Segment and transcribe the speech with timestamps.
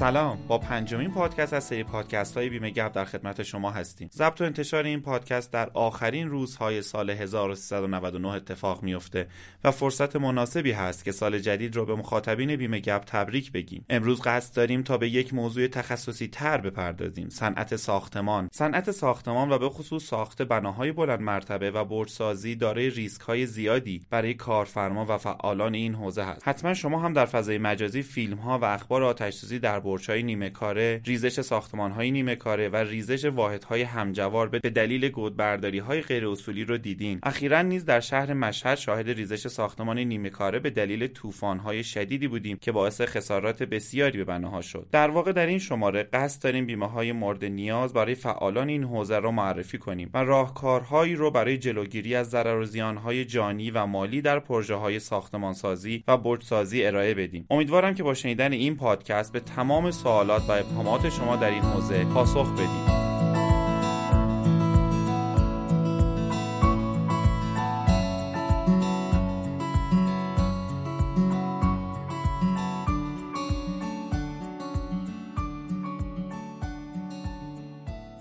[0.00, 0.38] سلام.
[0.48, 4.10] با پنجمین پادکست از سری پادکست های بیمه گپ در خدمت شما هستیم.
[4.12, 9.26] ضبط و انتشار این پادکست در آخرین روزهای سال 1399 اتفاق میفته
[9.64, 13.84] و فرصت مناسبی هست که سال جدید رو به مخاطبین بیمه گپ تبریک بگیم.
[13.90, 17.28] امروز قصد داریم تا به یک موضوع تخصصی تر بپردازیم.
[17.28, 18.48] صنعت ساختمان.
[18.52, 24.02] صنعت ساختمان و به خصوص ساخت بناهای بلند مرتبه و برجسازی دارای ریسک های زیادی
[24.10, 26.48] برای کارفرما و فعالان این حوزه هست.
[26.48, 31.00] حتما شما هم در فضای مجازی فیلم ها و اخبار آتش در برج‌های نیمه کاره،
[31.06, 37.18] ریزش ساختمان‌های نیمه کاره و ریزش واحدهای همجوار به دلیل گودبرداری‌های غیر اصولی رو دیدین.
[37.22, 42.58] اخیرا نیز در شهر مشهد شاهد ریزش ساختمان نیمه کاره به دلیل طوفان‌های شدیدی بودیم
[42.60, 44.86] که باعث خسارات بسیاری به بناها شد.
[44.92, 49.30] در واقع در این شماره قصد داریم بیمه‌های مورد نیاز برای فعالان این حوزه را
[49.30, 54.38] معرفی کنیم و راهکارهایی رو برای جلوگیری از ضرر و زیان‌های جانی و مالی در
[54.38, 57.46] پروژه‌های ساختمانسازی و برجسازی ارائه بدیم.
[57.50, 62.04] امیدوارم که با شنیدن این پادکست به تمام سوالات و ابهامات شما در این حوزه
[62.04, 62.99] پاسخ بدید.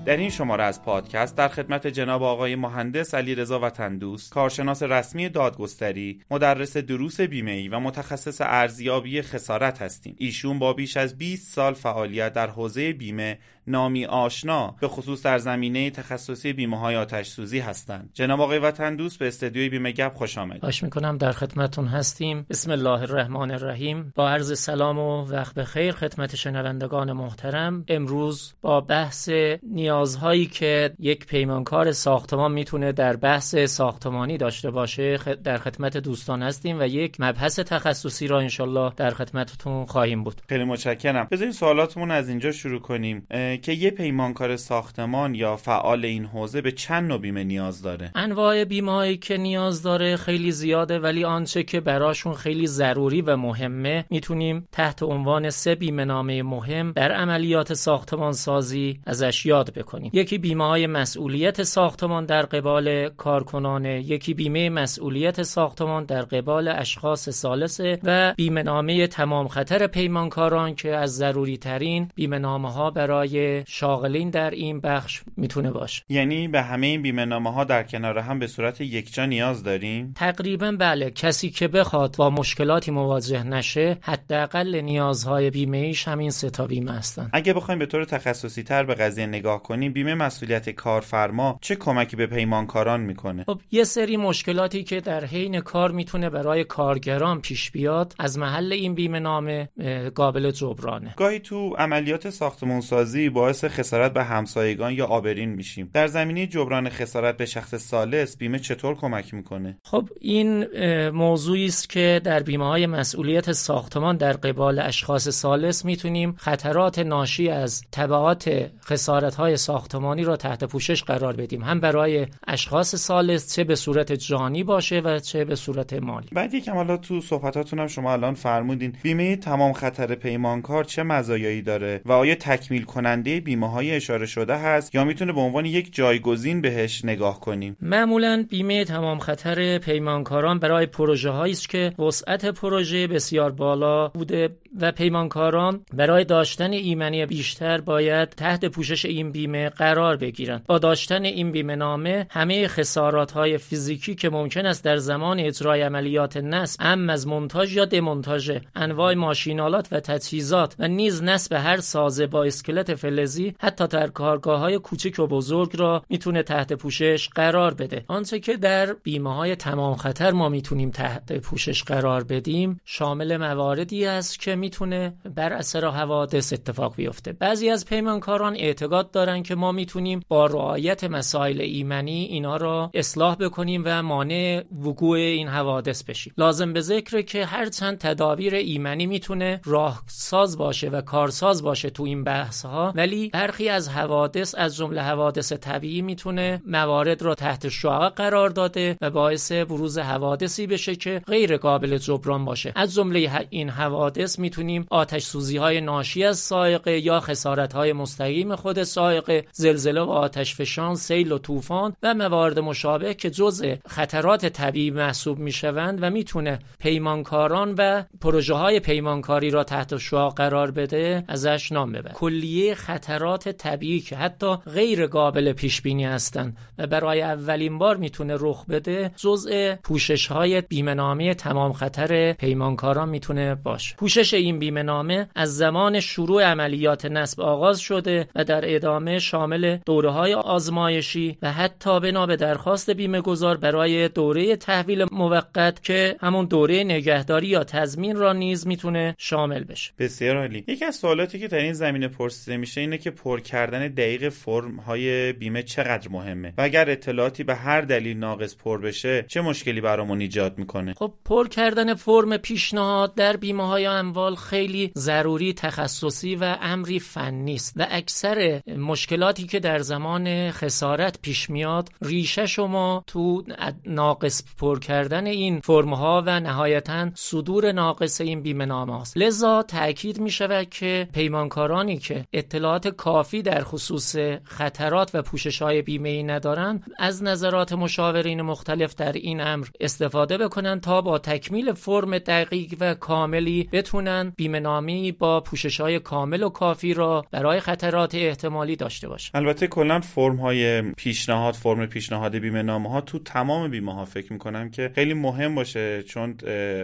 [0.10, 5.30] در این شماره از پادکست در خدمت جناب آقای مهندس علی رضا وطندوست کارشناس رسمی
[5.30, 10.16] دادگستری مدرس دروس بیمه و متخصص ارزیابی خسارت هستیم.
[10.18, 15.38] ایشون با بیش از 20 سال فعالیت در حوزه بیمه نامی آشنا به خصوص در
[15.38, 18.10] زمینه تخصصی بیمه های آتش سوزی هستند.
[18.14, 20.62] جناب آقای وطن دوست به استدیوی بیمه گپ خوش آمدید.
[20.62, 22.46] باش می‌کنم در خدمتون هستیم.
[22.50, 24.14] بسم الله الرحمن الرحیم.
[24.16, 27.86] با عرض سلام و وقت بخیر خدمت شنوندگان محترم.
[27.88, 29.30] امروز با بحث
[29.64, 36.80] نیازهایی که یک پیمانکار ساختمان می‌تونه در بحث ساختمانی داشته باشه در خدمت دوستان هستیم
[36.80, 40.42] و یک مبحث تخصصی را انشالله در خدمتتون خواهیم بود.
[40.50, 41.28] خیلی متشکرم.
[41.32, 43.28] بذارین سوالاتمون از اینجا شروع کنیم.
[43.60, 48.64] که یه پیمانکار ساختمان یا فعال این حوزه به چند نوع بیمه نیاز داره؟ انواع
[48.64, 54.68] بیمه که نیاز داره خیلی زیاده ولی آنچه که براشون خیلی ضروری و مهمه می‌تونیم
[54.72, 60.12] تحت عنوان سه بیمه نامه مهم در عملیات ساختمان سازی ازش یاد بکنیم.
[60.14, 67.30] یکی بیمه های مسئولیت ساختمان در قبال کارکنان یکی بیمه مسئولیت ساختمان در قبال اشخاص
[67.30, 73.49] سالسه و بیمه نامه تمام خطر پیمانکاران که از ضروری ترین بیمه نامه ها برای
[73.68, 76.04] شاغلین در این بخش می‌تونه باشه.
[76.10, 80.14] یعنی به همه این بیمه نامه ها در کنار هم به صورت یکجا نیاز داریم؟
[80.16, 81.12] تقریبا بله.
[81.12, 86.92] کسی که بخواد با مشکلاتی مواجه نشه حداقل نیازهای بیمه ایش همین سه تا بیمه
[86.92, 87.30] هستن.
[87.34, 92.16] اگه بخوایم به طور تخصصی تر به قضیه نگاه کنیم بیمه مسئولیت کارفرما چه کمکی
[92.16, 97.72] به پیمانکاران می‌کنه؟ خب یه سری مشکلاتی که در حین کار می‌تونه برای کارگران پیش
[97.72, 99.70] بیاد از محل این بیمه نامه
[100.16, 101.14] قابل جبرانه.
[101.18, 102.82] گاهی تو عملیات ساختمون
[103.30, 105.90] سازی باعث خسارت به همسایگان یا آبرین میشیم.
[105.94, 110.66] در زمینه جبران خسارت به شخص سالس بیمه چطور کمک می‌کنه؟ خب این
[111.10, 117.50] موضوعی است که در بیمه های مسئولیت ساختمان در قبال اشخاص سالس می‌تونیم خطرات ناشی
[117.50, 121.64] از تبعات خسارت های ساختمانی را تحت پوشش قرار بدیم.
[121.64, 126.28] هم برای اشخاص سالس چه به صورت جانی باشه و چه به صورت مالی.
[126.32, 131.62] بعد یکم حالا تو صحبتاتون هم شما الان فرمودین بیمه تمام خطر پیمانکار چه مزایایی
[131.62, 132.86] داره و آیا تکمیل
[133.20, 137.78] کننده بیمه های اشاره شده هست یا می‌تونه به عنوان یک جایگزین بهش نگاه کنیم؟
[137.82, 144.50] معمولا بیمه تمام خطر پیمانکاران برای پروژه هایی است که وسعت پروژه بسیار بالا بوده.
[144.82, 150.66] و پیمانکاران برای داشتن ایمنی بیشتر باید تحت پوشش این بیمه قرار بگیرند.
[150.66, 155.82] با داشتن این بیمه نامه همه خسارات های فیزیکی که ممکن است در زمان اجرای
[155.82, 161.78] عملیات نصب ام از مونتاژ یا دمونتاژ انواع ماشینالات و تجهیزات و نیز نصب هر
[161.78, 167.30] سازه با اسکلت فلزی حتی در کارگاه های کوچک و بزرگ را می‌تونه تحت پوشش
[167.30, 168.06] قرار بده.
[168.08, 174.06] آنچه که در بیمه های تمام خطر ما می‌تونیم تحت پوشش قرار بدیم شامل مواردی
[174.06, 177.34] است که می‌تونه بر اثر حوادث اتفاق بیفته.
[177.34, 183.36] بعضی از پیمانکاران اعتقاد دارن که ما می‌تونیم با رعایت مسائل ایمنی اینا را اصلاح
[183.36, 186.34] بکنیم و مانع وقوع این حوادث بشیم.
[186.38, 192.04] لازم به ذکر که هر چند تدابیر ایمنی می‌تونه راهساز باشه و کارساز باشه تو
[192.04, 197.70] این بحث ها ولی برخی از حوادث از جمله حوادث طبیعی می‌تونه موارد را تحت
[197.70, 202.72] شعاع قرار داده و باعث بروز حوادثی بشه که غیر قابل جبران باشه.
[202.76, 208.56] از جمله این حوادث می‌تونیم آتش سوزی های ناشی از سائقه یا خسارت های مستقیم
[208.56, 214.46] خود سائقه زلزله و آتش فشان سیل و طوفان و موارد مشابه که جزء خطرات
[214.46, 221.24] طبیعی محسوب می‌شوند و می‌تونه پیمانکاران و پروژه های پیمانکاری را تحت شعا قرار بده
[221.28, 227.22] ازش نام ببر کلیه خطرات طبیعی که حتی غیر قابل پیش بینی هستند و برای
[227.22, 233.96] اولین بار می‌تونه رخ بده جزء پوشش های بیمه تمام خطر پیمانکاران می‌تونه باشه.
[233.96, 239.78] پوشش این بیمه نامه از زمان شروع عملیات نصب آغاز شده و در ادامه شامل
[239.86, 246.16] دوره های آزمایشی و حتی بنا به درخواست بیمه گذار برای دوره تحویل موقت که
[246.22, 249.92] همون دوره نگهداری یا تضمین را نیز می‌تونه شامل بشه.
[250.00, 250.64] بسیار عالی.
[250.68, 254.76] یکی از سوالاتی که در این زمینه پرسیده میشه اینه که پر کردن دقیق فرم
[254.76, 259.82] های بیمه چقدر مهمه؟ و اگر اطلاعاتی به هر دلیل ناقص پر بشه چه مشکلی
[259.82, 266.36] برامون ایجاد می‌کنه؟ خب پر کردن فرم پیشنهاد در بیمه های اموال خیلی ضروری تخصصی
[266.36, 273.04] و امری فنی است و اکثر مشکلاتی که در زمان خسارت پیش میاد ریشه شما
[273.08, 273.44] تو
[273.86, 279.64] ناقص پر کردن این فرم ها و نهایتا صدور ناقص این بیمه نامه است لذا
[279.64, 286.10] تاکید می شود که پیمانکارانی که اطلاعات کافی در خصوص خطرات و پوشش های بیمه
[286.10, 292.18] ای ندارند از نظرات مشاورین مختلف در این امر استفاده بکنن تا با تکمیل فرم
[292.18, 298.16] دقیق و کاملی بتونن بیمه نامی با پوشش های کامل و کافی را برای خطرات
[298.16, 303.72] احتمالی داشته باشه البته کلا فرم های پیشنهاد فرم پیشنهاد بیمه نامه ها تو تمام
[303.72, 306.36] بیمه ها فکر می‌کنم که خیلی مهم باشه چون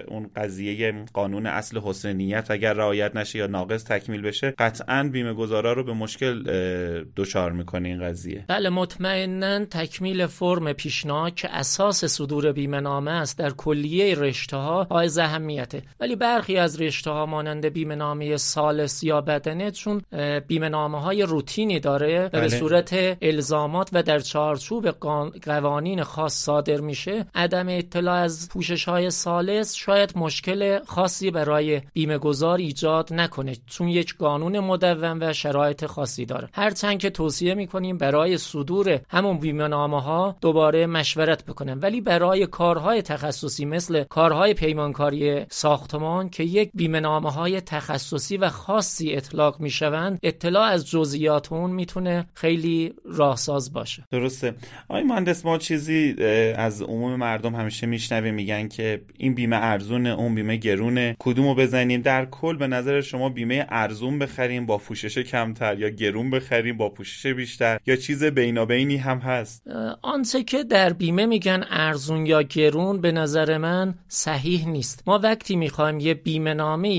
[0.07, 5.33] اون قضیه قانون اصل حسن نیت اگر رعایت نشه یا ناقص تکمیل بشه قطعا بیمه
[5.33, 6.43] گذارا رو به مشکل
[7.15, 8.45] دچار می‌کنه این قضیه.
[8.47, 14.87] بله مطمئنا تکمیل فرم پیشنهاد که اساس صدور بیمه نامه است در کلیه رشته ها
[14.89, 15.81] حائز اهمیته.
[15.99, 20.01] ولی برخی از رشته ها مانند بیمه نامه سالس یا بدنه چون
[20.47, 22.41] بیمه نامه های روتینی داره بله.
[22.41, 24.89] به صورت الزامات و در چارچوب
[25.45, 32.17] قوانین خاص صادر میشه عدم اطلاع از پوشش های سالس شاید مشکل خاصی برای بیمه
[32.17, 37.97] گذار ایجاد نکنه چون یک قانون مدون و شرایط خاصی داره هرچند که توصیه می‌کنیم
[37.97, 44.53] برای صدور همون بیمه نامه ها دوباره مشورت بکنن ولی برای کارهای تخصصی مثل کارهای
[44.53, 51.51] پیمانکاری ساختمان که یک بیمه نامه های تخصصی و خاصی اطلاق می‌شوند اطلاع از جزئیات
[51.51, 54.03] اون می‌تونه خیلی راهساز باشه.
[54.11, 54.55] درسته.
[54.89, 56.15] آقای مهندس ما چیزی
[56.55, 61.15] از عموم مردم همیشه میشنویم میگن که این بیمه ارزونه اون بیمه گرونه.
[61.19, 66.29] کدومو بزنیم؟ در کل به نظر شما بیمه ارزون بخریم با پوشش کمتر یا گرون
[66.29, 69.63] بخریم با پوشش بیشتر یا چیز بینابینی هم هست؟
[70.01, 75.03] آنچه که در بیمه میگن ارزون یا گرون به نظر من صحیح نیست.
[75.07, 76.53] ما وقتی می‌خوایم یه بیمه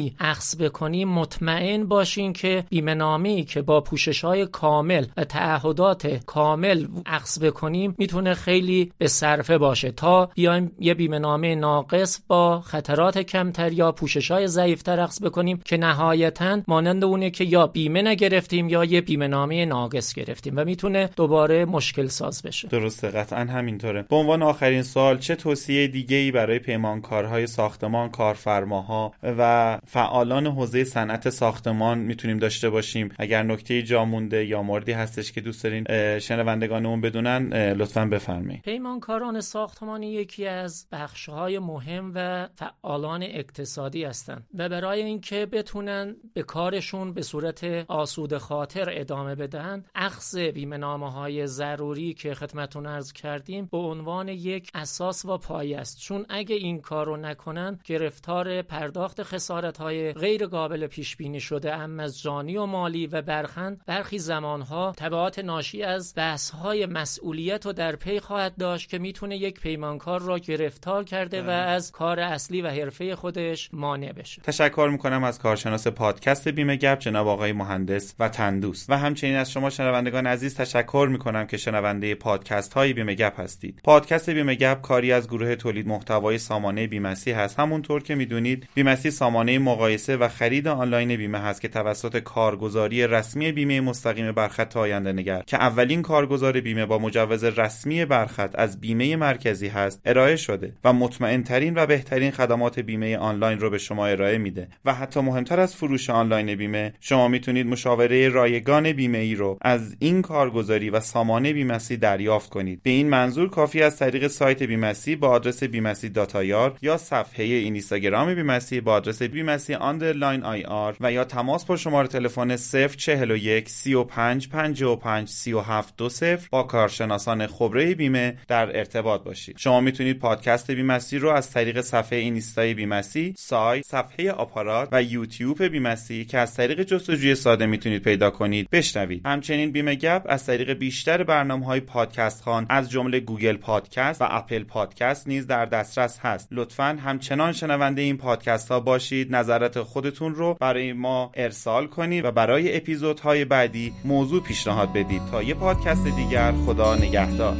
[0.06, 6.06] نامی اخذ بکنیم مطمئن باشین که بیمه نامی که با پوشش های کامل و تعهدات
[6.26, 9.90] کامل اخذ بکنیم می‌تونه خیلی به صرفه باشه.
[9.90, 15.60] تا بیایم یه بیمه نامه ناقص با خطرات کمتر یا پوشش های ضعیفتر اخذ بکنیم
[15.64, 20.64] که نهایتا مانند اونه که یا بیمه نگرفتیم یا یه بیمه نامه ناقص گرفتیم و
[20.64, 22.68] می‌تونه دوباره مشکل ساز بشه.
[22.68, 24.02] درسته قطعا همینطوره.
[24.02, 30.84] به عنوان آخرین سوال چه توصیه دیگه ای برای پیمانکارهای ساختمان کارفرماها و فعالان حوزه
[30.84, 33.08] صنعت ساختمان می‌تونیم داشته باشیم.
[33.18, 38.62] اگر نکته جا مونده یا موردی هستش که دوست دارین شنوندگانمون بدونن لطفا بفرمایید.
[38.62, 46.42] پیمانکاران ساختمانی یکی از بخشهای مهم و فعالان اقتصادی هستند و برای اینکه بتونن به
[46.42, 53.68] کارشون به صورت آسود خاطر ادامه بدن اخذ بیمه های ضروری که خدمتون ارز کردیم
[53.72, 56.00] به عنوان یک اساس و پایه است.
[56.00, 62.00] چون اگه این کارو نکنن گرفتار پرداخت خسارت های غیر قابل پیش بینی شده ام
[62.00, 67.72] از جانی و مالی و برخند برخی زمانها تبعات ناشی از بحث های مسئولیت رو
[67.72, 71.52] در پی خواهد داشت که می‌تونه یک پیمانکار را گرفتار کرده و بله.
[71.52, 74.42] از کار اصلی و حرفه خودش مانع بشه.
[74.42, 79.52] تشکر می‌کنم از کارشناس پادکست بیمه گپ جناب آقای مهندس و تندوست و همچنین از
[79.52, 83.80] شما شنوندگان عزیز تشکر می‌کنم که شنونده پادکست های بیمه گپ هستید.
[83.84, 87.60] پادکست بیمه گپ کاری از گروه تولید محتوای سامانه بیمسی هست.
[87.60, 93.52] همونطور که می‌دونید بیمسی سامانه مقایسه و خرید آنلاین بیمه هست که توسط کارگزاری رسمی
[93.52, 99.16] بیمه مستقیم برخط آینده نگر که اولین کارگزار بیمه با مجوز رسمی برخط از بیمه
[99.16, 104.06] مرکزی هست ارائه شده و مطمئن ترین و بهترین خدمات بیمه آنلاین رو به شما
[104.06, 104.68] ارائه میده.
[104.84, 109.96] و حتی مهمتر از فروش آنلاین بیمه شما می‌تونید مشاوره رایگان بیمه ای رو از
[109.98, 112.82] این کارگزاری و سامانه بیمسی دریافت کنید.
[112.82, 118.34] به این منظور کافی از طریق سایت بیمسی با آدرس بیمسی داتایار یا صفحه اینستاگرام
[118.34, 124.48] بیمسی با آدرس بیمسی بیمسی underline IR و یا تماس با شماره تلفن 041 35
[124.48, 129.58] 55 37 20 با کارشناسان خبره بیمه در ارتباط باشید.
[129.58, 135.64] شما می‌تونید پادکست بیمسی رو از طریق صفحه اینستای بیمسی سای صفحه آپارات و یوتیوب
[135.64, 139.26] بیمسی که از طریق جستجوی ساده می‌تونید پیدا کنید بشنوید.
[139.26, 144.64] همچنین بیمه گپ از طریق بیشتر برنامه های پادکست‌خوان از جمله Google Podcast و Apple
[144.64, 146.48] Podcast نیز در دسترس هست.
[146.50, 149.34] لطفا همچنان شنونده این پادکست ها باشید.
[149.46, 155.22] نظرات خودتون رو برای ما ارسال کنید و برای اپیزودهای بعدی موضوع پیشنهاد بدید.
[155.30, 157.56] تا یه پادکست دیگر خدا نگهدار.